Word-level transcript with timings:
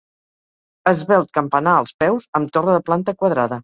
Esvelt 0.93 1.33
campanar 1.41 1.77
als 1.85 1.97
peus, 2.05 2.29
amb 2.43 2.59
torre 2.59 2.77
de 2.79 2.85
planta 2.91 3.21
quadrada. 3.23 3.59